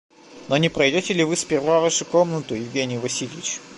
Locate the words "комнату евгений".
2.05-2.97